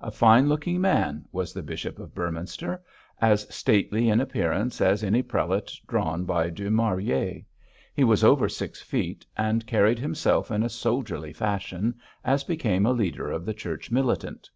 A 0.00 0.10
fine 0.10 0.48
looking 0.48 0.80
man 0.80 1.26
was 1.30 1.52
the 1.52 1.60
Bishop 1.62 1.98
of 1.98 2.14
Beorminster; 2.14 2.80
as 3.20 3.46
stately 3.54 4.08
in 4.08 4.18
appearance 4.18 4.80
as 4.80 5.04
any 5.04 5.20
prelate 5.20 5.70
drawn 5.86 6.24
by 6.24 6.48
Du 6.48 6.70
Maurier. 6.70 7.42
He 7.94 8.02
was 8.02 8.24
over 8.24 8.48
six 8.48 8.80
feet, 8.80 9.26
and 9.36 9.66
carried 9.66 9.98
himself 9.98 10.50
in 10.50 10.62
a 10.62 10.70
soldierly 10.70 11.34
fashion, 11.34 11.96
as 12.24 12.44
became 12.44 12.86
a 12.86 12.92
leader 12.92 13.30
of 13.30 13.44
the 13.44 13.52
Church 13.52 13.90
Militant. 13.90 14.48